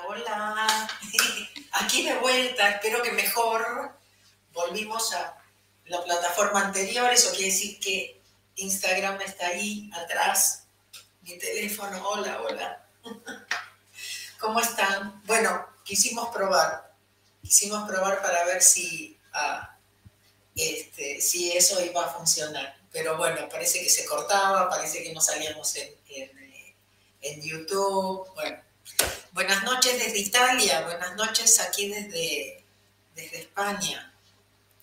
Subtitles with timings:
[0.00, 0.88] Hola, hola.
[1.72, 3.92] Aquí de vuelta, espero que mejor.
[4.52, 5.36] Volvimos a
[5.86, 8.20] la plataforma anterior, eso quiere decir que
[8.56, 10.64] Instagram está ahí atrás.
[11.22, 12.86] Mi teléfono, hola, hola.
[14.40, 15.22] ¿Cómo están?
[15.26, 16.94] Bueno, quisimos probar.
[17.42, 19.76] Quisimos probar para ver si, ah,
[20.54, 22.76] este, si eso iba a funcionar.
[22.92, 26.76] Pero bueno, parece que se cortaba, parece que no salíamos en, en,
[27.20, 28.30] en YouTube.
[28.34, 28.62] Bueno,
[29.32, 32.64] Buenas noches desde Italia, buenas noches aquí desde,
[33.14, 34.12] desde España.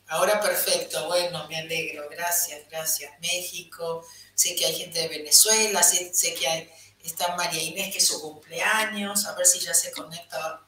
[0.07, 3.11] Ahora perfecto, bueno, me alegro, gracias, gracias.
[3.19, 6.71] México, sé que hay gente de Venezuela, sé, que hay,
[7.03, 10.61] está María Inés que es su cumpleaños, a ver si ya se conecta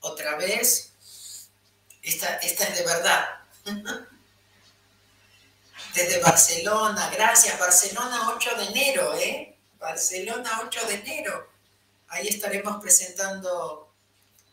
[0.00, 0.92] otra vez.
[2.02, 3.28] Esta, esta es de verdad.
[5.94, 7.58] Desde Barcelona, gracias.
[7.58, 9.58] Barcelona 8 de enero, ¿eh?
[9.78, 11.51] Barcelona 8 de enero.
[12.12, 13.90] Ahí estaremos presentando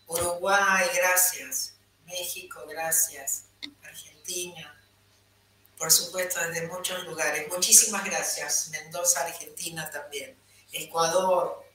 [0.08, 1.74] Uruguay, gracias.
[2.06, 3.48] México, gracias.
[3.84, 4.82] Argentina,
[5.78, 7.50] por supuesto, desde muchos lugares.
[7.50, 8.70] Muchísimas gracias.
[8.70, 10.38] Mendoza, Argentina también.
[10.72, 11.66] Ecuador,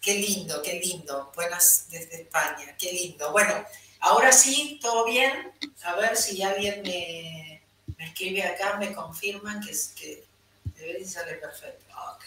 [0.00, 1.30] qué lindo, qué lindo.
[1.36, 3.30] Buenas desde España, qué lindo.
[3.30, 3.64] Bueno,
[4.00, 5.52] ahora sí, todo bien.
[5.84, 7.62] A ver si alguien me,
[8.04, 10.26] escribe acá, me confirman que, que
[10.74, 11.94] debe salir perfecto.
[11.94, 12.24] Ok,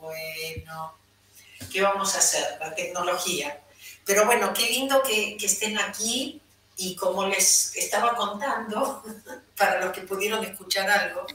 [0.00, 0.98] bueno.
[1.72, 2.58] ¿Qué vamos a hacer?
[2.60, 3.60] La tecnología.
[4.04, 6.40] Pero bueno, qué lindo que, estén aquí
[6.76, 9.02] y como les estaba contando,
[9.56, 11.26] para los que pudieron escuchar algo,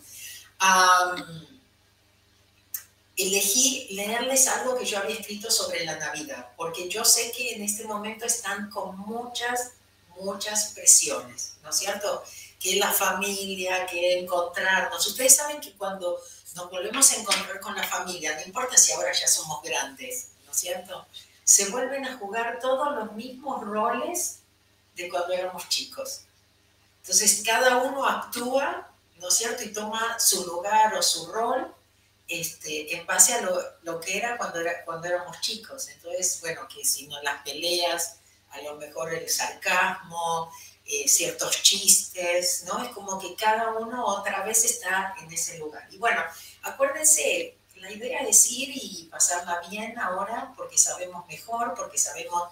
[3.16, 7.64] elegí leerles algo que yo había escrito sobre la Navidad, porque yo sé que en
[7.64, 9.74] este momento están con muchas,
[10.20, 12.24] muchas presiones, ¿no es cierto?
[12.60, 15.06] Que la familia, que encontrarnos.
[15.06, 16.20] Ustedes saben que cuando
[16.56, 20.52] nos volvemos a encontrar con la familia, no importa si ahora ya somos grandes, ¿no
[20.52, 21.06] es cierto?
[21.44, 24.40] Se vuelven a jugar todos los mismos roles
[24.96, 26.22] de cuando éramos chicos.
[27.02, 29.64] Entonces, cada uno actúa, ¿no es cierto?
[29.64, 31.74] Y toma su lugar o su rol
[32.28, 35.90] este, en base a lo, lo que era cuando, era cuando éramos chicos.
[35.90, 38.18] Entonces, bueno, que si no las peleas,
[38.52, 40.52] a lo mejor el sarcasmo,
[40.86, 42.84] eh, ciertos chistes, ¿no?
[42.84, 45.88] Es como que cada uno otra vez está en ese lugar.
[45.92, 46.22] Y bueno,
[46.64, 52.50] acuérdense, la idea es ir y pasarla bien ahora porque sabemos mejor, porque sabemos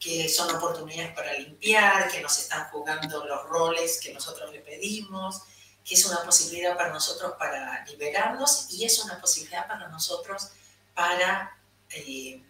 [0.00, 5.42] que son oportunidades para limpiar, que nos están jugando los roles que nosotros le pedimos,
[5.84, 10.48] que es una posibilidad para nosotros para liberarnos y es una posibilidad para nosotros
[10.94, 11.56] para
[11.90, 12.42] eh,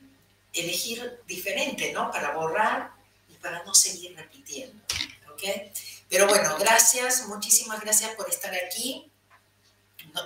[0.55, 2.11] elegir diferente, ¿no?
[2.11, 2.91] Para borrar
[3.42, 4.82] para no seguir repitiendo.
[5.32, 5.42] ¿Ok?
[6.08, 9.10] Pero bueno, gracias, muchísimas gracias por estar aquí.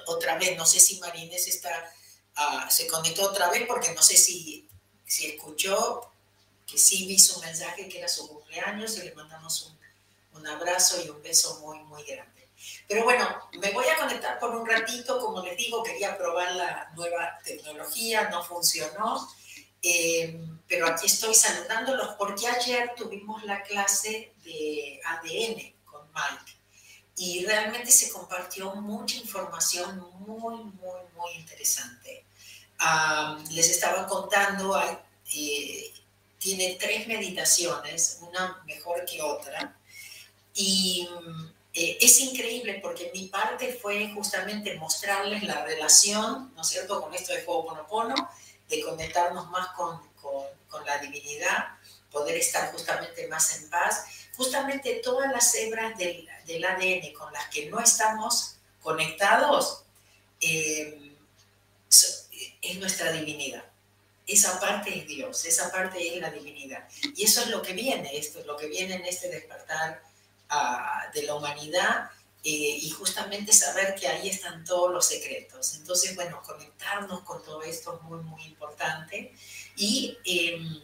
[0.07, 1.93] otra vez, no sé si Marínez está,
[2.35, 4.69] ah, se conectó otra vez porque no sé si,
[5.07, 6.11] si escuchó
[6.67, 9.79] que sí vi su mensaje que era su cumpleaños y le mandamos un,
[10.39, 12.37] un abrazo y un beso muy, muy grande.
[12.89, 16.91] Pero bueno, me voy a conectar por un ratito, como les digo, quería probar la
[16.95, 19.29] nueva tecnología, no funcionó.
[19.89, 26.53] Eh, pero aquí estoy saludándolos porque ayer tuvimos la clase de ADN con Mike
[27.17, 32.25] y realmente se compartió mucha información muy, muy, muy interesante.
[33.53, 34.77] les estaba contando,
[35.33, 35.93] eh,
[36.39, 39.79] tiene tres meditaciones, una mejor que otra,
[40.53, 41.09] y
[41.73, 47.15] eh, es increíble porque mi parte fue justamente mostrarles la relación, ¿no es cierto?, con
[47.15, 48.15] esto de Ho'oponopono,
[48.69, 50.47] de conectarnos más con, con,
[50.85, 51.69] la divinidad,
[52.11, 54.05] poder estar justamente más en paz.
[54.37, 59.85] Justamente todas las hebras del, del ADN con las que no estamos conectados
[60.41, 61.13] eh,
[62.61, 63.65] es nuestra divinidad.
[64.27, 66.87] Esa parte es Dios, esa parte es la divinidad.
[67.15, 70.03] Y eso es lo que viene, esto es lo que viene en este despertar
[70.51, 72.11] uh, de la humanidad
[72.49, 75.75] eh, y justamente saber que ahí están todos los secretos.
[75.75, 79.35] Entonces, bueno, conectarnos con todo esto es muy, muy importante.
[79.75, 80.81] Y em,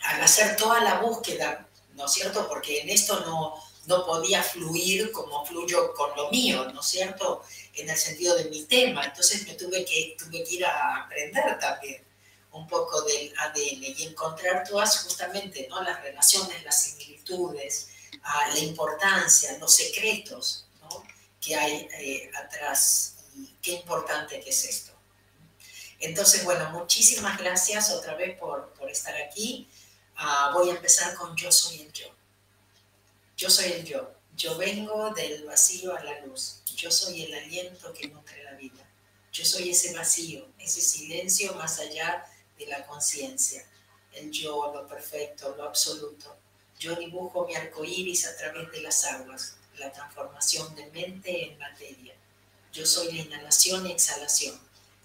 [0.00, 2.48] al hacer toda la búsqueda, ¿no es cierto?
[2.48, 7.44] Porque en esto no, no podía fluir como fluyo con lo mío, ¿no es cierto?
[7.74, 9.04] En el sentido de mi tema.
[9.04, 12.02] Entonces me tuve que, tuve que ir a aprender también
[12.50, 15.80] un poco del ADN y encontrar todas justamente ¿no?
[15.84, 17.86] las relaciones, las similitudes,
[18.24, 20.66] ah, la importancia, los secretos
[21.42, 24.92] que hay eh, atrás y qué importante que es esto.
[25.98, 29.68] Entonces, bueno, muchísimas gracias otra vez por, por estar aquí.
[30.16, 32.06] Ah, voy a empezar con yo soy el yo.
[33.36, 34.14] Yo soy el yo.
[34.34, 36.62] Yo vengo del vacío a la luz.
[36.74, 38.88] Yo soy el aliento que nutre la vida.
[39.32, 42.24] Yo soy ese vacío, ese silencio más allá
[42.58, 43.64] de la conciencia.
[44.12, 46.36] el yo, lo perfecto, lo absoluto.
[46.78, 51.58] Yo dibujo mi arco iris a través de las aguas, la transformación de mente en
[51.58, 52.14] materia.
[52.72, 54.58] Yo soy la inhalación y exhalación,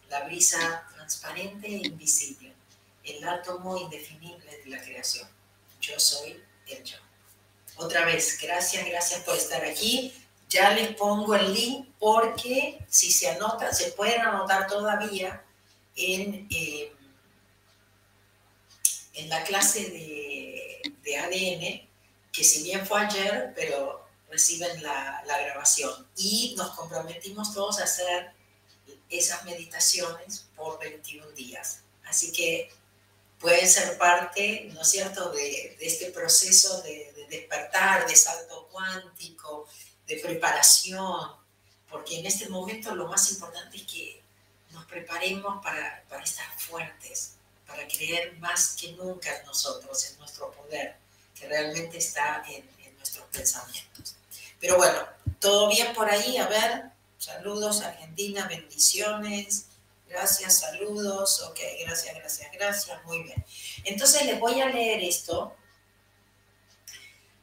[0.10, 2.54] la brisa transparente e invisible,
[3.04, 5.28] el átomo indefinible de la creación.
[5.82, 6.98] Yo soy el yo.
[7.78, 10.14] Otra vez, gracias, gracias por estar aquí.
[10.50, 15.44] Ya les pongo el link porque si se anotan, se pueden anotar todavía
[15.96, 16.92] en, eh,
[19.14, 21.88] en la clase de, de, ADN,
[22.32, 26.08] que si bien fue ayer, pero reciben la, la grabación.
[26.16, 28.32] Y nos comprometimos todos a hacer
[29.10, 31.82] esas meditaciones por 21 días.
[32.06, 32.70] Así que
[33.40, 39.68] pueden ser parte, ¿no es cierto?, de, este proceso de, de, despertar, de salto cuántico,
[40.08, 41.32] de preparación,
[41.90, 44.22] porque en este momento lo más importante es que
[44.72, 47.34] nos preparemos para, para estar fuertes,
[47.66, 50.98] para creer más que nunca en nosotros, en nuestro poder,
[51.38, 52.68] que realmente está en
[53.32, 54.16] pensamientos.
[54.60, 55.00] Pero bueno,
[55.40, 56.86] todo bien por ahí, a ver,
[57.18, 59.66] saludos Argentina, bendiciones.
[60.08, 61.42] Gracias, saludos.
[61.42, 63.06] Ok, gracias, gracias, gracias.
[63.06, 63.46] Muy bien.
[63.84, 65.56] Entonces les voy a leer esto,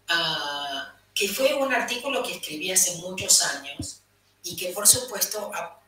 [0.08, 4.00] uh, que fue un artículo que escribí hace muchos años
[4.42, 5.82] y que por supuesto ap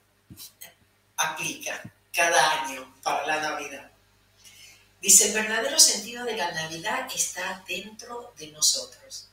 [1.17, 1.83] aplica
[2.13, 3.91] cada año para la Navidad.
[5.01, 9.26] Dice, el verdadero sentido de la Navidad está dentro de nosotros.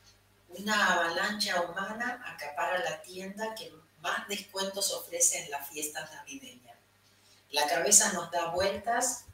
[0.57, 6.63] Una avalancha humana acapara la tienda que más descuentos ofrece en las fiestas navideñas
[7.53, 9.25] la cabeza nos da vueltas.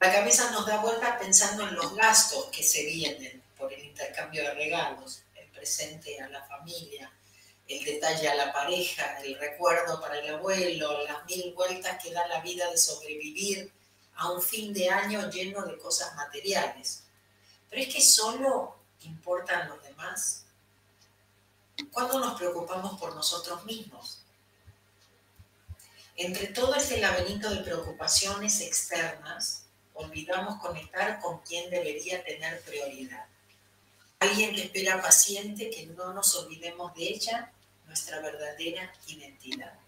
[0.00, 4.42] La cabeza nos da vueltas pensando en los gastos que se vienen por el intercambio
[4.44, 7.12] de regalos, el presente a la familia,
[7.66, 12.26] el detalle a la pareja, el recuerdo para el abuelo, las mil vueltas que da
[12.28, 13.70] la vida de sobrevivir
[14.18, 17.04] a un fin de año lleno de cosas materiales.
[17.70, 20.44] Pero es que solo importan los demás.
[21.92, 24.18] ¿Cuándo nos preocupamos por nosotros mismos?
[26.16, 29.62] Entre todo este laberinto de preocupaciones externas,
[29.94, 33.24] olvidamos conectar con quien debería tener prioridad.
[34.18, 37.52] Alguien que espera paciente que no nos olvidemos de ella,
[37.86, 39.78] nuestra verdadera identidad.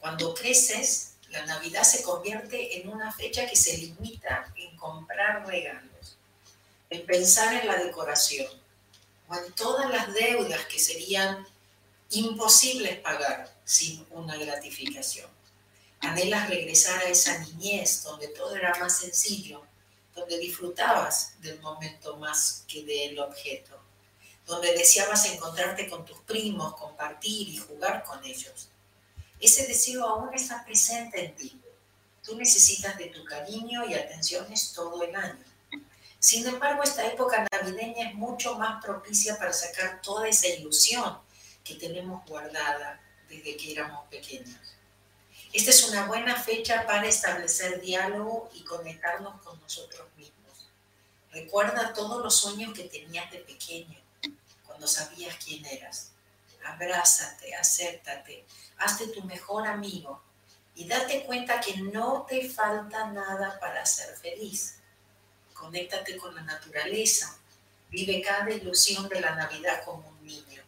[0.00, 6.18] Cuando creces, la Navidad se convierte en una fecha que se limita en comprar regalos,
[6.90, 8.46] en pensar en la decoración,
[9.30, 11.46] en todas las deudas que serían
[12.10, 15.30] imposibles pagar sin una gratificación.
[16.00, 19.62] Anhelas regresar a esa niñez donde todo era más sencillo,
[20.14, 23.80] donde disfrutabas del momento más que del objeto,
[24.44, 28.68] donde deseabas encontrarte con tus primos, compartir y jugar con ellos.
[29.42, 31.60] Ese deseo aún está presente en ti.
[32.22, 35.44] Tú necesitas de tu cariño y atenciones todo el año.
[36.20, 41.18] Sin embargo, esta época navideña es mucho más propicia para sacar toda esa ilusión
[41.64, 44.60] que tenemos guardada desde que éramos pequeños.
[45.52, 50.70] Esta es una buena fecha para establecer diálogo y conectarnos con nosotros mismos.
[51.32, 53.98] Recuerda todos los sueños que tenías de pequeño,
[54.64, 56.11] cuando sabías quién eras.
[56.64, 58.44] Abrázate, acéptate,
[58.78, 60.22] hazte tu mejor amigo
[60.74, 64.82] y date cuenta que no te falta nada para ser feliz
[65.62, 67.38] conéctate con la naturaleza,
[67.88, 70.60] vive cada ilusión de la Navidad como un niño.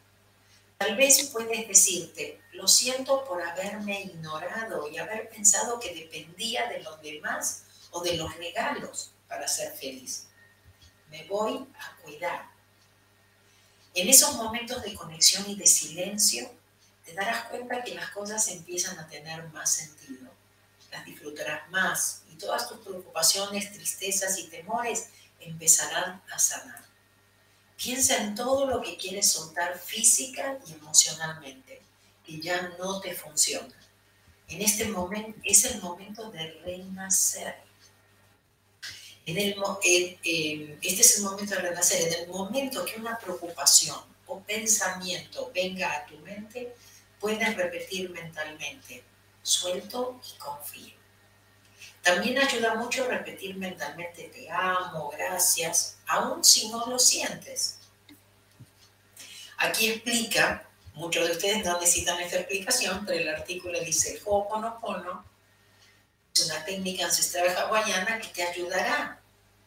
[0.78, 6.80] Tal vez puedes decirte, lo siento por haberme ignorado y haber pensado que dependía de
[6.80, 10.28] los demás o de los regalos para ser feliz.
[11.10, 12.53] Me voy a cuidar.
[13.94, 16.50] En esos momentos de conexión y de silencio,
[17.04, 20.30] te darás cuenta que las cosas empiezan a tener más sentido.
[20.90, 26.82] Las disfrutarás más, y todas tus preocupaciones, tristezas y temores empezarán a sanar.
[27.76, 31.82] Piensa en todo lo que quieres soltar física y emocionalmente,
[32.26, 33.74] que ya no te funciona.
[34.48, 37.63] En este momento es el momento de renacer.
[39.26, 42.08] Este es el momento de renacer.
[42.08, 46.74] En el momento que una preocupación o pensamiento venga a tu mente,
[47.18, 49.02] puedes repetir mentalmente,
[49.42, 50.94] suelto y confío.
[52.02, 57.78] También ayuda mucho repetir mentalmente te amo, gracias, aun si no lo sientes.
[59.56, 65.24] Aquí explica, muchos de ustedes no necesitan esta explicación, pero el artículo dice Ho'oponopono
[66.34, 69.20] es una técnica ancestral hawaiana que te ayudará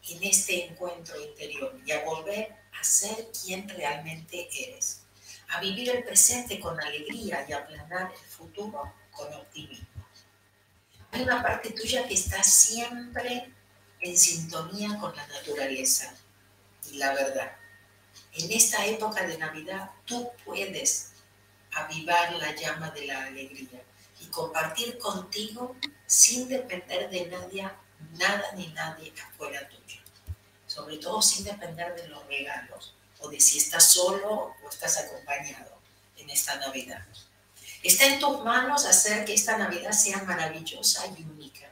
[0.06, 5.00] en este encuentro interior y a volver a ser quien realmente eres,
[5.48, 10.04] a vivir el presente con alegría y a planear el futuro con optimismo.
[11.10, 13.50] hay una parte tuya que está siempre
[14.00, 16.14] en sintonía con la naturaleza
[16.92, 17.56] y la verdad.
[18.34, 21.12] En esta época de Navidad tú puedes
[21.72, 23.87] avivar la llama de la alegría
[24.30, 27.70] compartir contigo sin depender de nadie,
[28.12, 30.00] nada ni nadie afuera tuyo.
[30.66, 35.78] Sobre todo sin depender de los regalos o de si estás solo o estás acompañado
[36.16, 37.04] en esta Navidad.
[37.82, 41.70] Está en tus manos hacer que esta Navidad sea maravillosa y única.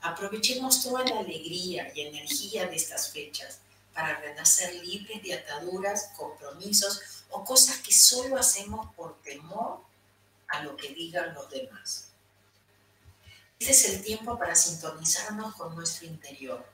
[0.00, 3.60] Aprovechemos toda la alegría y energía de estas fechas
[3.94, 9.80] para renacer libres de ataduras, compromisos o cosas que solo hacemos por temor
[10.52, 12.08] a lo que digan los demás.
[13.58, 16.64] Este es el tiempo para sintonizarnos con nuestro interior,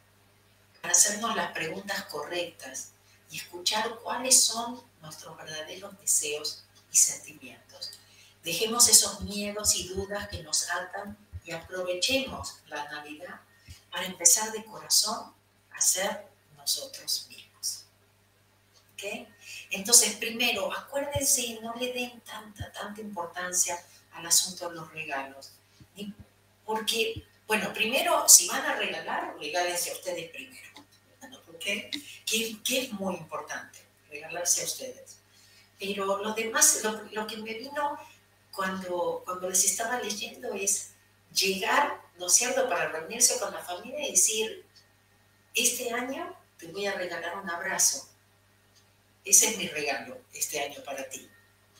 [0.83, 2.91] para hacernos las preguntas correctas
[3.31, 7.93] y escuchar cuáles son nuestros verdaderos deseos y sentimientos.
[8.43, 13.41] Dejemos esos miedos y dudas que nos atan y aprovechemos la Navidad
[13.91, 15.33] para empezar de corazón
[15.71, 17.85] a ser nosotros mismos.
[18.95, 19.29] ¿Okay?
[19.71, 23.79] Entonces, primero, acuérdense, no le den tanta, tanta importancia
[24.13, 25.53] al asunto de los regalos.
[26.65, 30.69] Porque, bueno, primero, si van a regalar, regálense a ustedes primero.
[31.55, 31.91] ¿Okay?
[32.25, 33.79] Que, que es muy importante,
[34.11, 35.19] regalarse a ustedes.
[35.79, 37.99] Pero lo demás, lo, lo que me vino
[38.53, 40.91] cuando, cuando les estaba leyendo es
[41.33, 44.65] llegar, ¿no es cierto?, para reunirse con la familia y decir,
[45.55, 48.09] este año te voy a regalar un abrazo.
[49.29, 51.29] Ese es mi regalo este año para ti,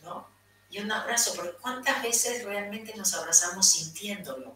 [0.03, 0.29] ¿no?
[0.71, 4.55] Y un abrazo, porque ¿cuántas veces realmente nos abrazamos sintiéndolo?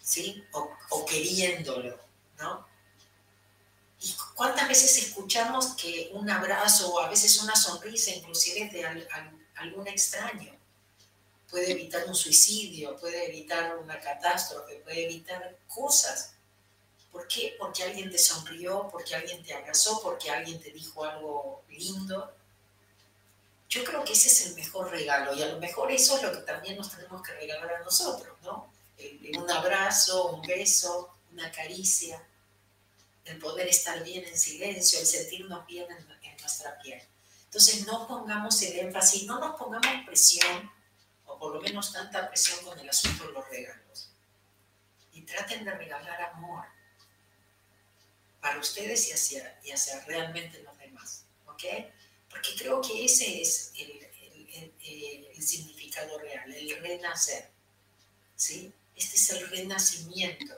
[0.00, 0.42] ¿Sí?
[0.52, 2.00] O, queriéndolo,
[2.38, 2.66] ¿no?
[4.00, 9.06] ¿Y cuántas veces escuchamos que un abrazo o a veces una sonrisa, inclusive de
[9.56, 10.56] algún extraño,
[11.50, 16.31] puede evitar un suicidio, puede evitar una catástrofe, puede evitar cosas
[17.12, 17.54] ¿Por qué?
[17.58, 22.34] Porque alguien te sonrió, porque alguien te abrazó, porque alguien te dijo algo lindo.
[23.68, 26.32] Yo creo que ese es el mejor regalo y a lo mejor eso es lo
[26.32, 28.72] que también nos tenemos que regalar a nosotros, ¿no?
[29.38, 32.22] Un abrazo, un beso, una caricia,
[33.24, 37.00] el poder estar bien en silencio, el sentirnos bien en, nuestra piel.
[37.44, 40.72] Entonces no pongamos el énfasis, no nos pongamos presión,
[41.26, 44.08] o por lo menos tanta presión con el asunto de los regalos.
[45.12, 46.64] Y traten de regalar amor
[48.52, 51.24] para ustedes y hacia, y hacia realmente los demás.
[51.46, 51.64] ¿Ok?
[52.28, 54.06] Porque creo que ese es el,
[55.34, 57.50] el, significado real, el renacer.
[58.36, 58.70] ¿Sí?
[58.94, 60.54] Este es el renacimiento.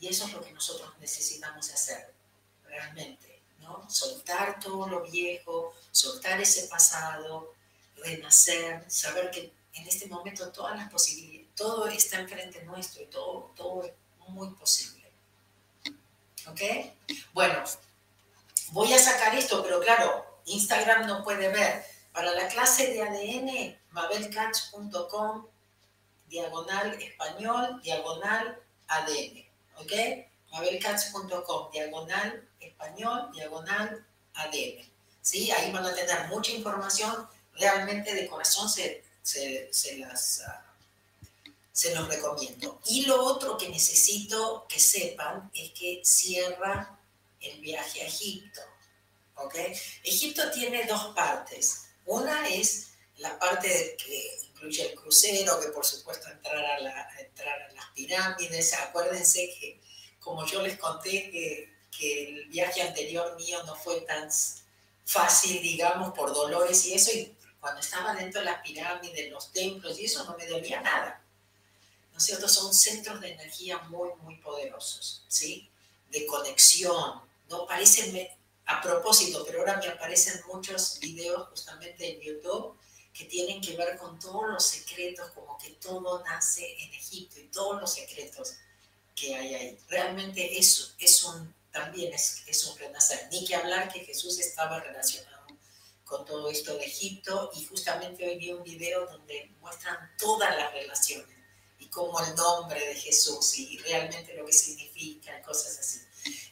[0.00, 2.12] Y eso es lo que nosotros necesitamos hacer,
[2.64, 3.88] realmente, ¿no?
[3.88, 7.54] Soltar todo lo viejo, soltar ese pasado,
[7.96, 13.52] renacer, saber que en este momento todas las posibilidades, todo está enfrente nuestro y todo,
[13.56, 13.92] todo es
[14.28, 14.93] muy posible.
[16.46, 16.60] ¿Ok?
[17.32, 17.64] Bueno,
[18.72, 21.84] voy a sacar esto, pero claro, Instagram no puede ver.
[22.12, 25.46] Para la clase de ADN, mabelcatch.com,
[26.28, 29.44] diagonal español, diagonal ADN.
[29.76, 29.92] ¿Ok?
[30.54, 34.88] mabelcatch.com, diagonal español, diagonal ADN.
[35.20, 35.50] ¿Sí?
[35.50, 37.28] Ahí van a tener mucha información.
[37.54, 40.42] Realmente de corazón se, se, las...
[41.74, 42.80] Se los recomiendo.
[42.86, 46.96] Y lo otro que necesito que sepan es que cierra
[47.40, 48.60] el viaje a Egipto.
[49.34, 49.56] ¿ok?
[50.04, 51.86] Egipto tiene dos partes.
[52.06, 57.60] Una es la parte que incluye el crucero, que por supuesto entrar a, la, entrar
[57.60, 58.72] a las pirámides.
[58.74, 59.80] Acuérdense que,
[60.20, 64.28] como yo les conté, que, que el viaje anterior mío no fue tan
[65.04, 69.98] fácil, digamos, por dolores y eso, y cuando estaba dentro de las pirámides, los templos
[69.98, 71.23] y eso, no me dolía nada
[72.14, 72.48] ¿no es cierto?
[72.48, 75.68] Son centros de energía muy, muy poderosos, ¿sí?
[76.10, 77.66] De conexión, ¿no?
[77.66, 78.28] Parecen,
[78.66, 82.78] a propósito, pero ahora me aparecen muchos videos justamente en YouTube
[83.12, 87.48] que tienen que ver con todos los secretos, como que todo nace en Egipto y
[87.48, 88.54] todos los secretos
[89.16, 89.78] que hay ahí.
[89.88, 93.28] Realmente es, es un, también es, es un renacer.
[93.32, 95.46] Ni que hablar que Jesús estaba relacionado
[96.04, 100.72] con todo esto de Egipto y justamente hoy vi un video donde muestran todas las
[100.72, 101.33] relaciones
[101.94, 106.00] como el nombre de Jesús y realmente lo que significa, cosas así.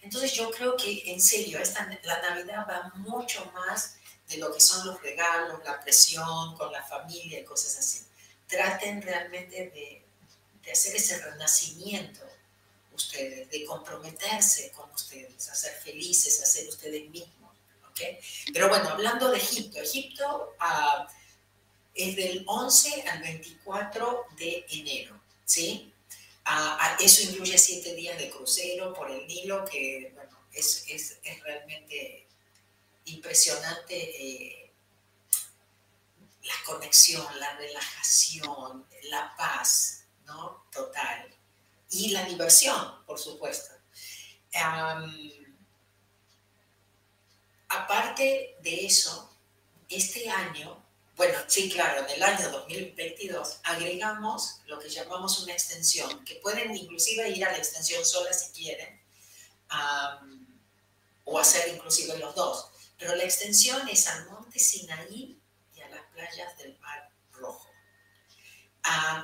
[0.03, 3.97] Entonces yo creo que en serio, esta, la Navidad va mucho más
[4.29, 8.05] de lo que son los regalos, la presión con la familia y cosas así.
[8.47, 10.03] Traten realmente de,
[10.63, 12.21] de hacer ese renacimiento
[12.95, 17.51] ustedes, de comprometerse con ustedes, a ser felices, a ser ustedes mismos.
[17.91, 18.19] ¿okay?
[18.53, 20.55] Pero bueno, hablando de Egipto, Egipto...
[20.61, 21.07] Uh,
[21.95, 25.21] es del 11 al 24 de enero,
[25.53, 25.93] ¿sí?
[26.99, 32.27] eso incluye siete días de crucero por el Nilo, que bueno, es, es, es realmente
[33.05, 34.73] impresionante eh,
[36.43, 40.67] la conexión, la relajación, la paz, ¿no?
[40.73, 41.33] Total.
[41.91, 43.71] Y la diversión, por supuesto.
[47.69, 49.37] aparte de eso,
[49.89, 50.82] este año,
[51.17, 56.75] bueno, sí, claro, en el año 2022 agregamos lo que llamamos una extensión, que pueden
[56.75, 59.01] inclusive ir a la extensión sola si quieren,
[61.25, 62.71] o hacer inclusive los dos.
[62.99, 65.39] Pero la extensión es al monte Sinaí
[65.75, 67.71] y a las playas del Mar Rojo.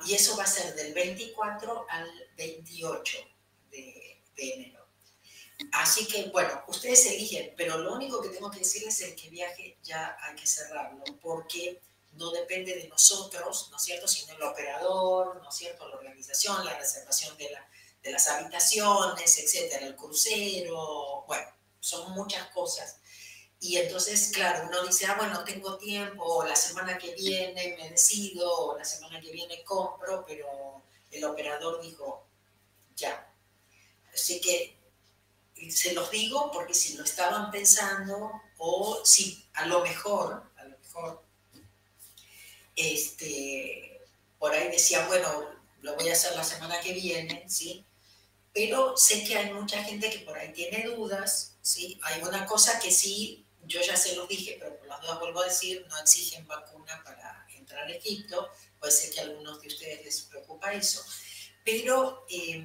[0.07, 3.19] y eso va a ser del 24 al 28
[3.71, 4.78] de, de enero.
[5.73, 9.77] Así que, bueno, ustedes eligen, pero lo único que tengo que decirles es que viaje
[9.83, 11.81] ya hay que cerrarlo, porque
[12.13, 16.65] no depende de nosotros, ¿no es cierto?, sino el operador, ¿no es cierto?, la organización,
[16.65, 17.69] la reservación de, la,
[18.03, 21.49] de las habitaciones, etcétera, el crucero, bueno,
[21.81, 22.99] son muchas cosas.
[23.61, 27.91] Y entonces, claro, uno dice, ah, bueno, tengo tiempo, o la semana que viene me
[27.91, 32.25] decido, o la semana que viene compro, pero el operador dijo,
[32.95, 33.29] ya.
[34.15, 34.78] Así que
[35.71, 40.79] se los digo porque si lo estaban pensando o si a lo mejor, a lo
[40.79, 41.23] mejor,
[42.77, 44.01] este,
[44.39, 45.47] por ahí decía, bueno,
[45.83, 47.85] lo voy a hacer la semana que viene, ¿sí?
[48.53, 51.99] Pero sé que hay mucha gente que por ahí tiene dudas, ¿sí?
[52.03, 55.43] Hay una cosa que sí, yo ya se los dije, pero por las dudas vuelvo
[55.43, 59.69] a decir, no exigen vacuna para entrar a Egipto, puede ser que a algunos de
[59.69, 61.05] ustedes les preocupa eso.
[61.65, 62.65] Pero, eh,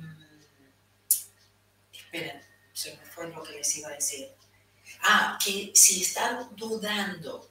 [1.91, 2.41] esperen,
[2.73, 4.29] se me fue lo que les iba a decir.
[5.03, 7.49] Ah, que si están dudando,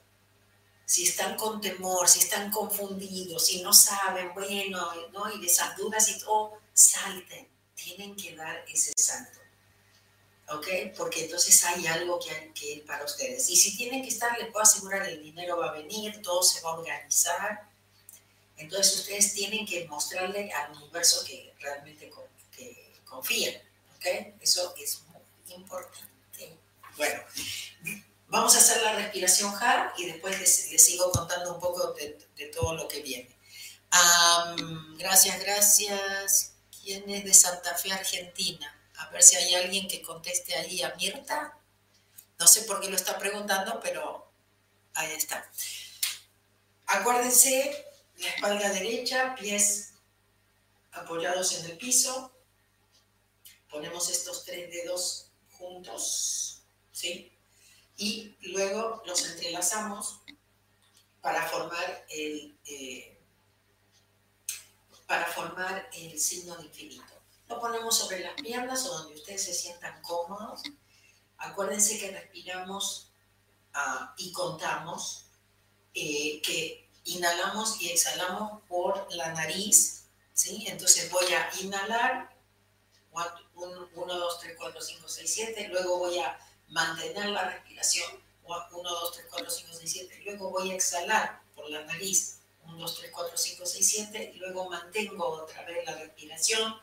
[0.84, 5.32] si están con temor, si están confundidos, si no saben, bueno, ¿no?
[5.32, 9.38] y de esas dudas y todo, salten, tienen que dar ese salto.
[10.48, 10.66] ¿Ok?
[10.96, 13.48] Porque entonces hay algo que hay que ir para ustedes.
[13.48, 16.60] Y si tienen que estar, les puedo asegurar, el dinero va a venir, todo se
[16.60, 17.70] va a organizar.
[18.58, 22.10] Entonces ustedes tienen que mostrarle al universo que realmente
[23.04, 23.54] confían.
[23.96, 24.34] ¿Ok?
[24.40, 25.02] Eso es
[25.54, 26.58] importante.
[26.96, 27.22] Bueno,
[28.28, 32.74] vamos a hacer la respiración HAR y después les, sigo contando un poco de, todo
[32.74, 33.36] lo que viene.
[34.98, 36.54] gracias, gracias.
[36.82, 38.74] ¿Quién es de Santa Fe, Argentina?
[38.98, 41.56] A ver si hay alguien que conteste ahí a Mirta.
[42.38, 44.32] No sé por qué lo está preguntando, pero
[44.94, 45.48] ahí está.
[46.86, 47.86] Acuérdense,
[48.16, 49.92] la espalda derecha, pies
[50.92, 52.32] apoyados en el piso.
[53.70, 55.31] Ponemos estos tres dedos
[55.62, 57.32] juntos, ¿sí?
[57.96, 60.20] Y luego los entrelazamos
[61.20, 63.16] para formar el, eh,
[65.06, 67.14] para formar el signo de infinito.
[67.46, 70.62] Lo ponemos sobre las piernas o donde ustedes se sientan cómodos.
[71.38, 73.12] Acuérdense que respiramos
[73.74, 75.26] ah, y contamos,
[75.94, 80.64] eh, que inhalamos y exhalamos por la nariz, ¿sí?
[80.66, 82.34] Entonces voy a inhalar
[83.12, 86.38] 1, 2, 3, 4, 5, 6, 7, luego voy a
[86.68, 88.10] mantener la respiración,
[88.44, 92.78] 1, 2, 3, 4, 5, 6, 7, luego voy a exhalar por la nariz, 1,
[92.78, 96.74] 2, 3, 4, 5, 6, 7, y luego mantengo otra vez la respiración,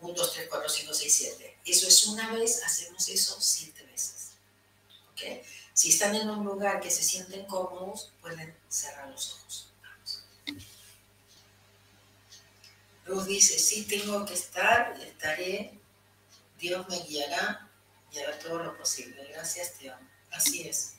[0.00, 1.58] 1, 2, 3, 4, 5, 6, 7.
[1.64, 4.32] Eso es una vez, hacemos eso 7 veces.
[5.10, 5.44] ¿Ok?
[5.72, 9.72] Si están en un lugar que se sienten cómodos, pueden cerrar los ojos.
[13.06, 15.77] Luz dice, sí tengo que estar, estaré,
[16.58, 17.70] Dios me guiará
[18.10, 19.24] y hará todo lo posible.
[19.32, 19.92] Gracias, te.
[20.30, 20.94] Así es.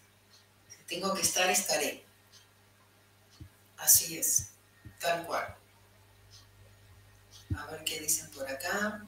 [0.70, 2.04] Si tengo que estar, estaré.
[3.78, 4.50] Así es,
[5.00, 5.56] tal cual.
[7.58, 9.06] A ver qué dicen por acá.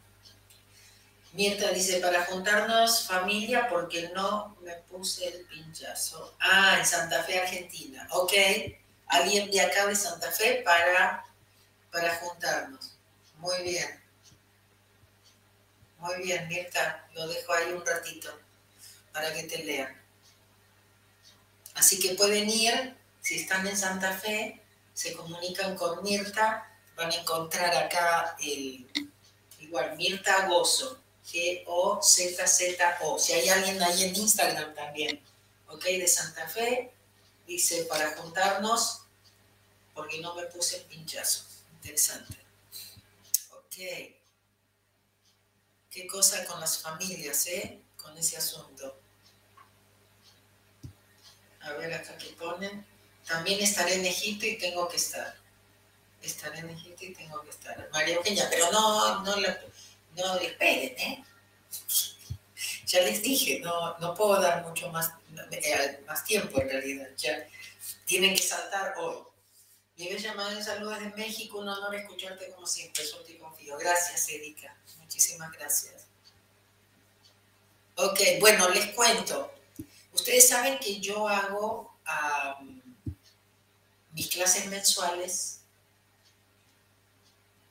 [1.34, 6.36] Mirta dice, para juntarnos familia porque no me puse el pinchazo.
[6.40, 8.08] Ah, en Santa Fe, Argentina.
[8.12, 8.34] Ok.
[9.08, 11.24] Alguien de acá de Santa Fe para,
[11.92, 12.98] para juntarnos.
[13.38, 14.01] Muy bien.
[16.02, 17.08] Muy bien, Mirta.
[17.14, 18.30] Lo dejo ahí un ratito
[19.14, 20.02] para que te lean.
[21.76, 24.60] Así que pueden ir, si están en Santa Fe,
[24.94, 28.90] se comunican con Mirta, van a encontrar acá el,
[29.60, 31.00] igual, Mirta Gozo,
[31.32, 33.20] G-O-Z-Z-O.
[33.20, 35.24] Si hay alguien ahí en Instagram también,
[35.68, 35.84] ¿ok?
[35.84, 36.92] De Santa Fe,
[37.46, 39.04] dice para juntarnos,
[39.94, 41.46] porque no me puse el pinchazo.
[41.74, 42.42] Interesante.
[45.91, 47.82] ¿Qué cosa con las familias, eh?
[48.01, 48.97] Con ese asunto.
[51.60, 52.86] A ver acá que ponen.
[53.27, 55.36] también estaré en Egipto y tengo que estar.
[56.21, 57.89] Estaré en Egipto y tengo que estar.
[57.91, 59.36] María Eugenia, pero no, no,
[60.15, 61.23] no esperen, ¿eh?
[62.86, 65.12] Ya les dije, no, no puedo dar mucho más,
[65.51, 67.10] eh, más tiempo en realidad.
[67.17, 67.47] Ya
[68.06, 69.31] tienen que saltar hoy.
[70.10, 73.78] Bella madre, saludos de México, un honor escucharte como siempre, suerte y confío.
[73.78, 76.06] Gracias, Erika, muchísimas gracias.
[77.96, 79.52] Ok, bueno, les cuento.
[80.14, 81.96] Ustedes saben que yo hago
[84.14, 85.60] mis clases mensuales,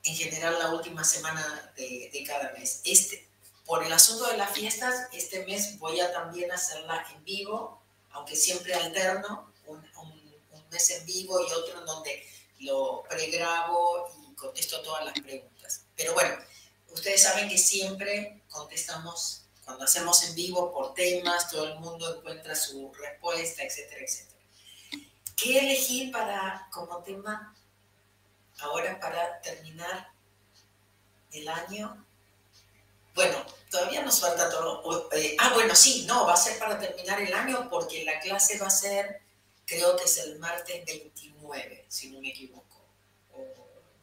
[0.03, 2.81] en general la última semana de, de cada mes.
[2.85, 3.27] Este,
[3.65, 8.35] por el asunto de las fiestas, este mes voy a también hacerla en vivo, aunque
[8.35, 9.50] siempre alterno,
[10.71, 12.25] un, mes en vivo y otro en donde
[12.59, 15.85] lo pregrabo y contesto todas las preguntas.
[15.95, 16.35] Pero bueno,
[16.89, 22.55] ustedes saben que siempre contestamos cuando hacemos en vivo por temas, todo el mundo encuentra
[22.55, 24.41] su respuesta, etcétera, etcétera.
[25.35, 27.55] ¿Qué elegí para, como tema
[28.59, 30.09] ahora para terminar
[31.31, 32.05] el año?
[33.15, 35.09] Bueno, todavía nos falta todo.
[35.13, 38.57] Eh, ah, bueno, sí, no, va a ser para terminar el año porque la clase
[38.57, 39.20] va a ser,
[39.71, 42.85] creo que es el martes 29, si no me equivoco.
[43.33, 43.37] O,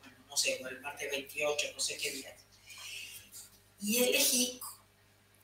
[0.00, 2.36] bueno, no sé, o el martes 28, no sé qué día.
[3.80, 4.60] Y elegí,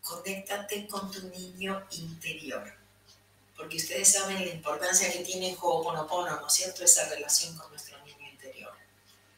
[0.00, 2.72] conéctate con tu niño interior.
[3.56, 6.82] Porque ustedes saben la importancia que tiene Ho'oponopono, ¿no es cierto?
[6.84, 8.72] Esa relación con nuestro niño interior,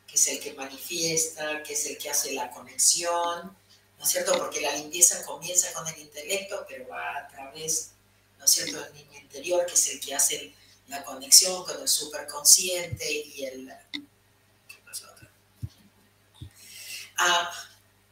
[0.06, 3.56] que es el que manifiesta, que es el que hace la conexión
[3.98, 4.36] ¿no es cierto?
[4.38, 7.92] Porque la limpieza comienza con el intelecto, pero va a través,
[8.38, 10.54] ¿no es cierto?, del niño interior, que es el que hace
[10.88, 13.72] la conexión con el superconsciente y el...
[14.68, 15.06] ¿Qué pasó
[17.18, 17.50] Ah,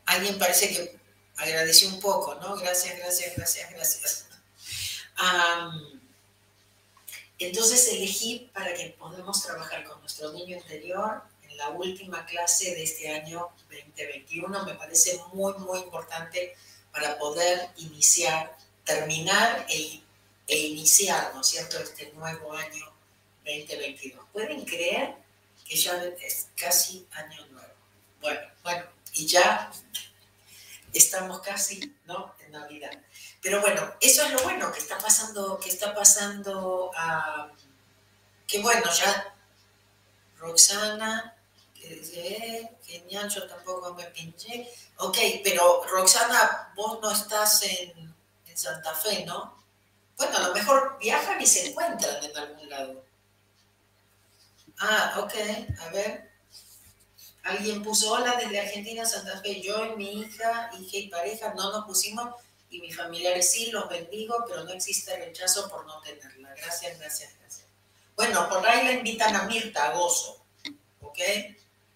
[0.07, 0.99] alguien parece que
[1.37, 2.57] agradeció un poco, ¿no?
[2.57, 4.27] Gracias, gracias, gracias, gracias.
[7.39, 11.23] entonces elegí para que podamos trabajar con nuestro niño interior
[11.57, 16.55] la última clase de este año 2021 me parece muy, muy importante
[16.93, 20.01] para poder iniciar, terminar e,
[20.47, 22.93] e iniciar, ¿no es cierto?, este nuevo año
[23.45, 24.27] 2022.
[24.33, 25.15] ¿Pueden creer
[25.67, 27.75] que ya es casi año nuevo?
[28.21, 29.71] Bueno, bueno, y ya
[30.93, 32.93] estamos casi, ¿no?, en Navidad.
[33.41, 37.51] Pero bueno, eso es lo bueno que está pasando, que está pasando, a,
[38.47, 39.35] que bueno, ya
[40.39, 41.37] Roxana,
[41.75, 44.71] dice, genial, yo tampoco me pinché.
[44.99, 48.15] Ok, pero Roxana, vos no estás en
[48.55, 49.64] Santa Fe, ¿no?
[50.17, 53.05] Bueno, a lo mejor viajan y se encuentran en algún lado.
[54.79, 55.35] Ah, ok,
[55.81, 56.31] a ver.
[57.43, 59.61] Alguien puso hola desde Argentina, Santa Fe.
[59.61, 62.35] Yo y mi hija, hija y pareja no nos pusimos
[62.71, 66.55] y mis familiares sí, los bendigo, pero no existe rechazo por no tenerla.
[66.55, 67.67] Gracias, gracias, gracias.
[68.17, 70.43] Bueno, por ahí la invitan a Mirta, a Gozo.
[71.03, 71.19] ¿Ok?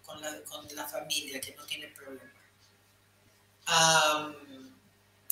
[0.08, 2.32] con la, con la familia, que no tiene problema.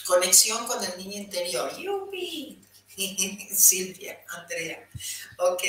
[0.05, 1.75] conexión con el niño interior.
[1.79, 2.63] Yupi.
[3.55, 4.89] Silvia, Andrea.
[5.39, 5.63] Ok.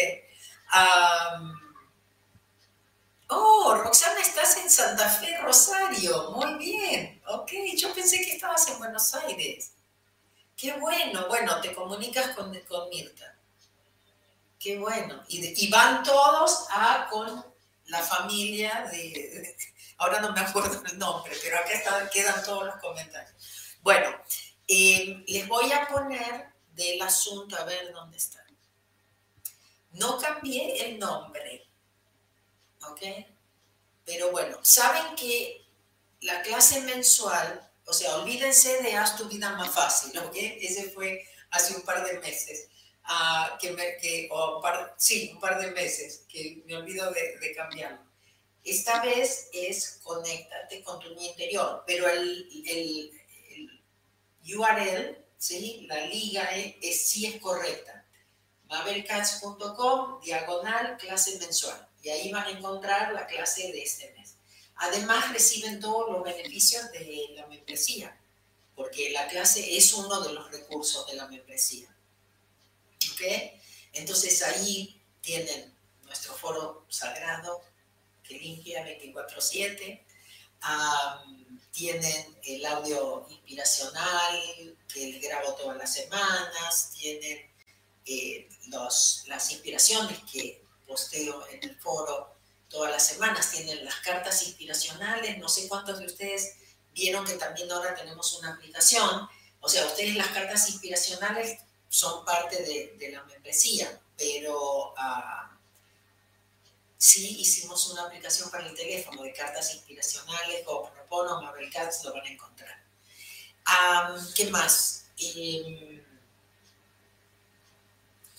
[3.30, 6.32] oh, Roxana, estás en Santa Fe, Rosario.
[6.32, 7.22] Muy bien.
[7.28, 9.74] Ok, yo pensé que estabas en Buenos Aires.
[10.56, 11.28] Qué bueno.
[11.28, 13.36] Bueno, te comunicas con, con Mirta.
[14.58, 15.22] Qué bueno.
[15.28, 17.46] Y, van todos a con
[17.88, 19.56] la familia de,
[19.98, 23.78] ahora no me acuerdo el nombre, pero acá quedan todos los comentarios.
[23.82, 24.10] Bueno,
[24.68, 28.46] eh, les voy a poner del asunto, a ver dónde está.
[29.92, 31.68] No cambié el nombre,
[32.88, 33.02] ¿ok?
[34.06, 35.66] Pero bueno, saben que
[36.22, 40.36] la clase mensual, o sea, olvídense de haz tu vida más fácil, ¿ok?
[40.36, 42.70] Ese fue hace un par de meses
[43.60, 47.56] que, me, que o par, sí, un par de meses, que me olvido de, de
[47.56, 48.06] cambiarlo.
[48.64, 53.12] Esta vez es conéctate con tu interior, pero el, el,
[53.56, 55.86] el URL, ¿sí?
[55.88, 58.06] la liga es, sí es correcta.
[58.70, 61.88] mabelcats.com, diagonal, clase mensual.
[62.04, 64.36] Y ahí van a encontrar la clase de este mes.
[64.76, 68.16] Además, reciben todos los beneficios de la membresía,
[68.76, 71.94] porque la clase es uno de los recursos de la membresía.
[73.94, 75.74] Entonces ahí tienen
[76.04, 77.62] nuestro foro sagrado
[78.24, 80.06] que limpia 24/7,
[81.72, 87.40] tienen el audio inspiracional que les grabo todas las semanas, tienen
[88.06, 92.36] eh, las inspiraciones que posteo en el foro
[92.70, 96.56] todas las semanas, tienen las cartas inspiracionales, no sé cuántos de ustedes
[96.94, 102.64] vieron que también ahora tenemos una aplicación, o sea, ustedes las cartas inspiracionales son parte
[102.64, 105.47] de, la membresía, pero, ah,
[106.98, 112.14] sí hicimos una aplicación para el teléfono de cartas inspiracionales, o Propono, Mabel Cats, lo
[112.14, 112.84] van a encontrar.
[114.36, 115.06] ¿Qué más?
[115.18, 116.04] Em,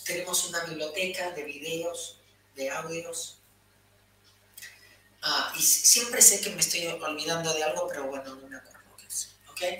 [0.05, 2.19] tenemos una biblioteca de videos,
[2.55, 3.39] de audios.
[5.23, 8.97] Ah, y siempre sé que me estoy olvidando de algo, pero bueno, no me acuerdo
[8.97, 9.37] qué es.
[9.51, 9.79] ¿okay?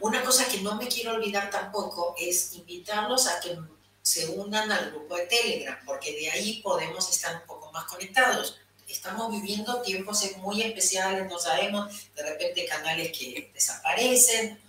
[0.00, 3.56] Una cosa que no me quiero olvidar tampoco es invitarlos a que
[4.02, 8.56] se unan al grupo de Telegram, porque de ahí podemos estar un poco más conectados.
[8.88, 14.60] Estamos viviendo tiempos muy especiales, no sabemos, de repente canales que desaparecen,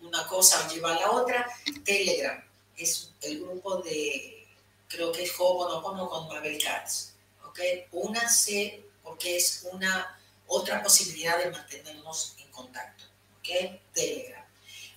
[0.00, 1.46] una cosa lleva a la otra.
[1.84, 2.42] Telegram
[2.76, 4.46] es el grupo de,
[4.88, 7.12] creo que es Ho'oponopono con Mabel Katz,
[7.46, 7.60] ¿ok?
[7.92, 13.04] Únanse porque es una otra posibilidad de mantenernos en contacto,
[13.38, 13.78] ¿ok?
[13.92, 14.44] Telegram.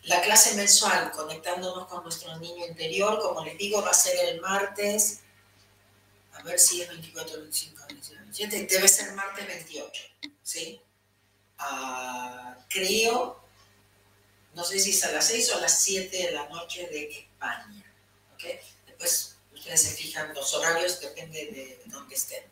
[0.04, 4.42] La clase mensual, conectándonos con nuestro niño interior, como les digo, va a ser el
[4.42, 5.22] martes,
[6.42, 10.04] a ver si es 24, 25, 27, debe ser martes 28,
[10.42, 10.82] ¿sí?
[11.60, 13.44] Ah, creo,
[14.56, 17.10] no sé si es a las 6 o a las 7 de la noche de
[17.10, 17.94] España,
[18.34, 18.44] ¿ok?
[18.88, 22.44] Después ustedes se fijan los horarios, depende de dónde estén.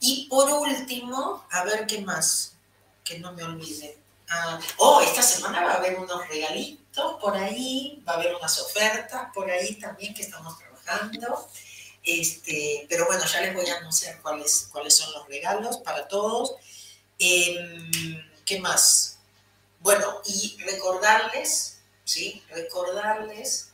[0.00, 2.54] Y por último, a ver qué más,
[3.02, 3.98] que no me olvide.
[4.30, 8.60] Ah, oh, esta semana va a haber unos regalitos por ahí, va a haber unas
[8.60, 11.50] ofertas por ahí también que estamos trabajando.
[12.08, 16.54] Este, pero bueno, ya les voy a anunciar cuáles, cuáles son los regalos para todos.
[17.18, 17.90] Em,
[18.46, 19.18] ¿Qué más?
[19.80, 22.42] Bueno, y recordarles, ¿sí?
[22.48, 23.70] Recordarles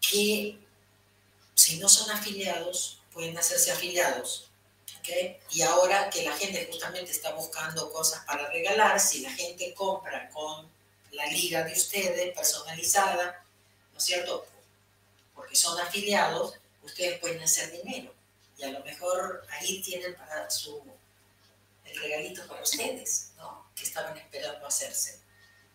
[0.00, 0.58] que
[1.54, 4.50] si no son afiliados, pueden hacerse afiliados
[5.50, 10.30] y ahora que la gente justamente está buscando cosas para regalar, si la gente compra
[10.30, 10.68] con
[11.12, 13.44] la liga de ustedes personalizada,
[13.92, 14.46] ¿no es cierto?
[15.34, 18.14] Porque son afiliados, ustedes pueden hacer dinero.
[18.56, 20.82] Y a lo mejor ahí tienen para su,
[21.84, 23.66] el regalito para ustedes, ¿no?
[23.74, 25.20] Que estaban esperando hacerse.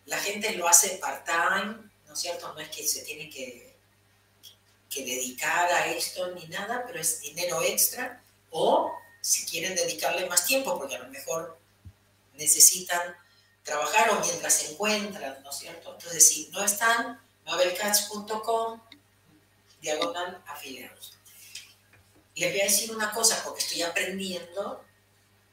[0.06, 2.52] La gente lo hace part-time, ¿no es cierto?
[2.52, 3.76] No es que se tiene que,
[4.88, 8.22] que dedicar a esto ni nada, pero es dinero extra.
[8.50, 11.58] O si quieren dedicarle más tiempo, porque a lo mejor
[12.34, 13.14] necesitan
[13.62, 15.94] trabajar o mientras se encuentran, ¿no es cierto?
[15.94, 18.80] Entonces, si no están, mabelcats.com,
[19.80, 21.14] diagonal afiliados.
[22.34, 24.84] Les voy a decir una cosa, porque estoy aprendiendo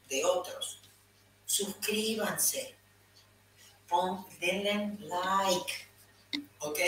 [0.08, 0.80] de otros.
[1.44, 2.74] Suscríbanse,
[3.88, 5.72] pon, denle like,
[6.60, 6.78] ¿ok?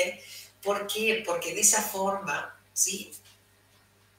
[0.62, 1.22] ¿Por qué?
[1.26, 3.12] Porque de esa forma, ¿sí?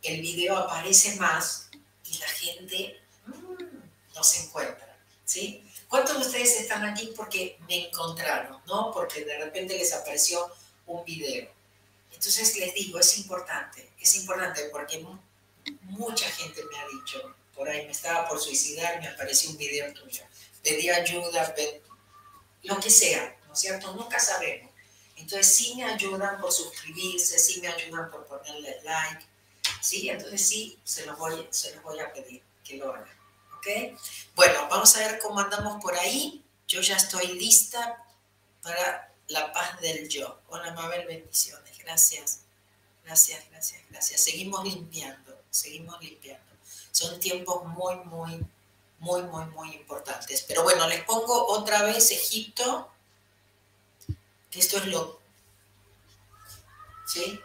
[0.02, 1.70] El video aparece más
[2.06, 5.64] y la gente mm, no se encuentra, ¿sí?
[5.88, 8.92] ¿Cuántos de ustedes están aquí porque me encontraron, no?
[8.92, 10.52] Porque de repente les apareció
[10.88, 11.52] un video.
[12.22, 15.04] Entonces les digo, es importante, es importante porque
[15.86, 19.92] mucha gente me ha dicho, por ahí me estaba por suicidar, me apareció un video
[19.92, 20.24] tuyo,
[20.62, 21.56] pedí ayuda,
[22.62, 23.92] lo que sea, ¿no es cierto?
[23.96, 24.72] Nunca sabemos.
[25.16, 29.26] Entonces sí me ayudan por suscribirse, sí me ayudan por ponerle like,
[29.82, 30.08] ¿sí?
[30.08, 33.18] Entonces sí, se los voy, se los voy a pedir que lo hagan,
[33.58, 34.00] ¿ok?
[34.36, 36.46] Bueno, vamos a ver cómo andamos por ahí.
[36.68, 38.06] Yo ya estoy lista
[38.62, 40.40] para la paz del yo.
[40.50, 41.78] Hola Mabel, bendiciones.
[41.80, 42.42] Gracias,
[43.04, 44.22] gracias, gracias, gracias.
[44.22, 46.52] Seguimos limpiando, seguimos limpiando.
[46.92, 48.46] Son tiempos muy, muy,
[49.00, 50.44] muy, muy, muy importantes.
[50.48, 52.92] Pero bueno, les pongo otra vez Egipto,
[54.50, 55.20] que esto es lo...
[57.08, 57.42] ¿Sí?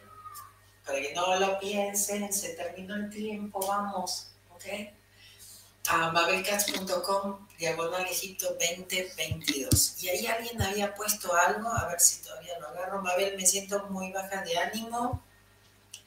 [0.87, 4.64] para que no lo piensen, se terminó el tiempo, vamos, ¿ok?
[5.88, 10.03] A mabelcats.com, diagonal Egipto 2022.
[10.03, 13.03] Y ahí alguien había puesto algo, a ver si todavía lo agarro.
[13.03, 15.22] Mabel, me siento muy baja de ánimo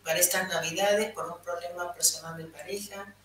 [0.04, 3.16] para estas navidades por un problema personal de pareja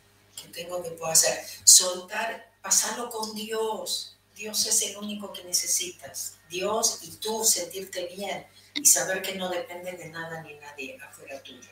[0.41, 1.45] que tengo que puedo hacer.
[1.65, 4.17] Soltar, pasarlo con Dios.
[4.37, 6.39] Dios es el único que necesitas.
[6.49, 11.43] Dios y tú sentirte bien y saber que no depende de nada ni nadie afuera
[11.43, 11.71] tuyo.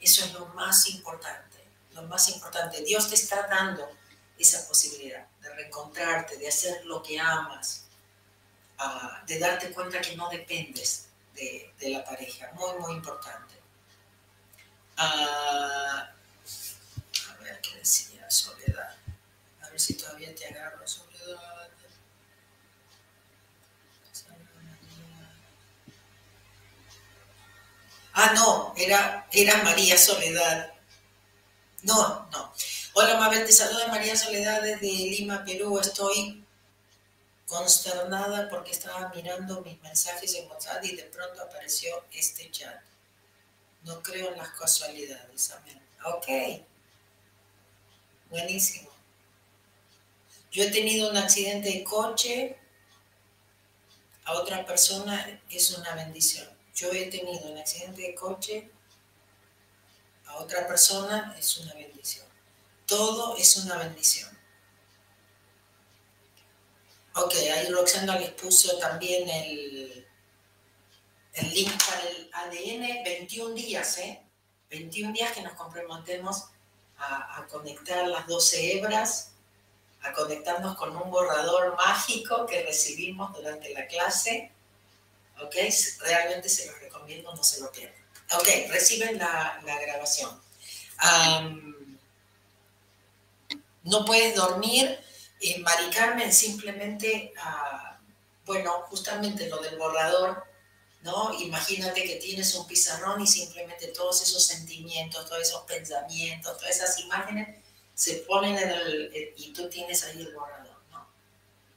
[0.00, 2.82] Eso es lo más importante, lo más importante.
[2.82, 4.01] Dios te está dando
[4.38, 7.84] esa posibilidad de reencontrarte, de hacer lo que amas,
[8.78, 12.50] ah, de darte cuenta que no dependes de, la pareja.
[12.54, 13.54] Muy, muy importante.
[14.96, 16.12] Ah,
[17.30, 18.96] a ver qué decía Soledad.
[19.62, 21.68] A ver si todavía te agarro, Soledad.
[28.14, 30.72] Ah, no, era, era María Soledad.
[31.82, 32.52] No, no.
[32.94, 35.78] Hola Mabel, te saluda María Soledad desde Lima, Perú.
[35.78, 36.44] Estoy
[37.46, 42.82] consternada porque estaba mirando mis mensajes en WhatsApp y de pronto apareció este chat.
[43.84, 45.50] No creo en las casualidades.
[45.52, 45.80] Amén.
[46.04, 46.26] Ok,
[48.28, 48.90] Buenísimo.
[50.50, 52.58] Yo he tenido un accidente de coche,
[54.24, 56.46] a otra persona es una bendición.
[56.74, 58.70] Yo he tenido un accidente de coche,
[60.26, 62.31] a otra persona es una bendición.
[62.92, 64.28] Todo es una bendición.
[67.14, 70.06] Ok, ahí Roxana les puso también el,
[71.32, 74.22] el link para el ADN, 21 días, ¿eh?
[74.68, 76.48] 21 días que nos comprometemos
[76.98, 79.30] a, a conectar las 12 hebras,
[80.02, 84.52] a conectarnos con un borrador mágico que recibimos durante la clase.
[85.42, 85.54] ¿Ok?
[86.00, 88.04] Realmente se los recomiendo, no se lo pierdan.
[88.34, 90.38] Ok, reciben la, la grabación.
[93.84, 94.98] No puedes dormir.
[95.40, 97.32] Eh, Mari Carmen simplemente,
[98.44, 100.44] bueno, justamente lo del borrador,
[101.02, 101.34] ¿no?
[101.40, 106.98] Imagínate que tienes un pizarrón y simplemente todos esos sentimientos, todos esos pensamientos, todas esas
[107.00, 107.58] imágenes
[107.94, 108.56] se ponen
[109.36, 111.06] y tú tienes ahí el borrador, ¿no?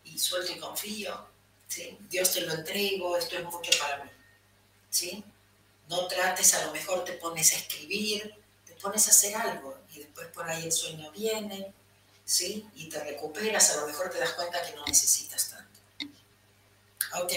[0.04, 1.28] Y suelto y confío,
[1.68, 1.98] ¿sí?
[2.10, 4.12] Dios te lo entrego, esto es mucho para mí,
[4.90, 5.24] ¿sí?
[5.90, 10.00] No trates, a lo mejor te pones a escribir, te pones a hacer algo y
[10.00, 11.74] después por ahí el sueño viene,
[12.26, 12.68] ¿sí?
[12.74, 15.80] Y te recuperas, a lo mejor te das cuenta que no necesitas tanto.
[17.22, 17.32] Ok.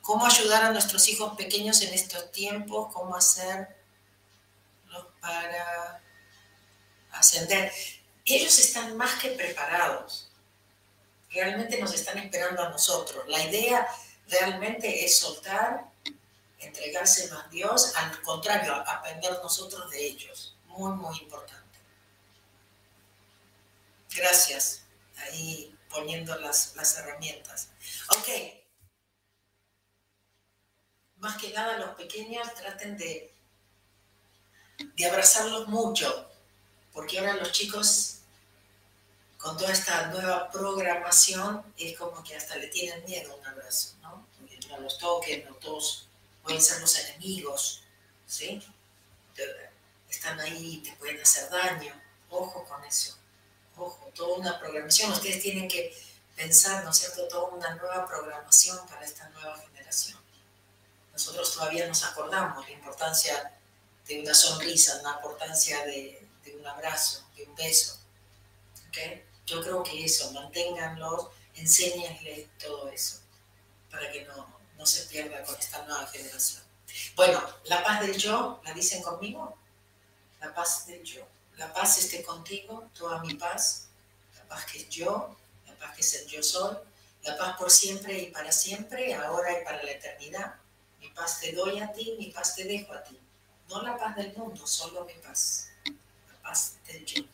[0.00, 2.92] ¿Cómo ayudar a nuestros hijos pequeños en estos tiempos?
[2.92, 3.68] ¿Cómo hacerlos
[5.20, 6.02] para
[7.12, 7.72] ascender?
[8.24, 10.30] Ellos están más que preparados.
[11.30, 13.26] Realmente nos están esperando a nosotros.
[13.28, 13.86] La idea
[14.28, 15.84] realmente es soltar,
[16.58, 20.56] entregarse a Dios, al contrario, aprender nosotros de ellos.
[20.66, 21.63] Muy, muy importante.
[24.14, 24.82] Gracias.
[25.16, 27.68] Ahí poniendo las, las herramientas.
[28.16, 28.64] Ok
[31.24, 33.32] más que nada los pequeños traten de,
[34.78, 36.30] de abrazarlos mucho,
[36.92, 38.18] porque ahora los chicos
[39.38, 43.94] con toda esta nueva programación es como que hasta le tienen miedo a un abrazo,
[44.02, 44.26] ¿no?
[44.38, 46.08] Porque no los toquen, no todos
[46.42, 47.82] pueden ser los enemigos,
[48.26, 48.62] ¿sí?
[50.10, 51.92] Están ahí te pueden hacer daño.
[52.28, 53.16] Ojo con eso.
[53.76, 55.12] Ojo, toda una programación.
[55.12, 55.94] Ustedes tienen que
[56.36, 60.24] pensar, ¿no es cierto?, toda una nueva programación para esta nueva generación
[61.14, 63.52] nosotros todavía nos acordamos la importancia
[64.06, 67.98] de una sonrisa, la importancia de, un abrazo, de un beso.
[68.88, 69.24] ¿Okay?
[69.46, 73.20] Yo creo que eso, manténganlos, enséñenles todo eso,
[73.90, 76.62] para que no, no se pierda con esta nueva generación.
[77.14, 79.56] Bueno, la paz del yo, ¿la dicen conmigo?
[80.40, 81.26] La paz del yo.
[81.56, 83.88] La paz esté contigo, toda mi paz,
[84.36, 85.36] la paz que es yo,
[85.66, 86.76] la paz que es el yo soy,
[87.22, 90.54] la paz por siempre y para siempre, ahora y para la eternidad
[91.04, 93.18] mi paz te doy a ti, mi paz te dejo a ti.
[93.68, 95.68] No la paz del mundo, solo mi paz.
[95.84, 97.24] La paz del yo.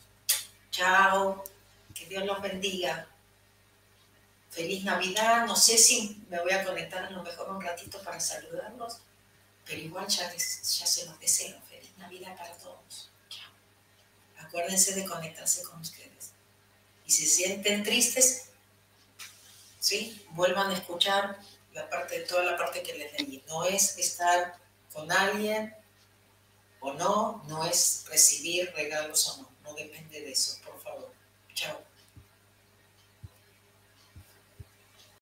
[0.72, 1.44] Chao.
[1.94, 3.06] Que Dios los bendiga.
[4.50, 5.46] Feliz Navidad.
[5.46, 8.98] No sé si me voy a conectar a lo mejor un ratito para saludarlos,
[9.64, 11.56] pero igual ya, ya se los deseo.
[11.68, 13.09] Feliz Navidad para todos.
[14.50, 16.32] Acuérdense de conectarse con ustedes.
[17.06, 18.46] Y si sienten tristes,
[19.78, 20.26] ¿sí?
[20.30, 21.38] vuelvan a escuchar
[21.72, 23.44] la parte, toda la parte que les leí.
[23.46, 24.56] No es estar
[24.92, 25.72] con alguien
[26.80, 29.50] o no, no es recibir regalos o no.
[29.62, 31.14] No depende de eso, por favor.
[31.54, 31.89] Chao.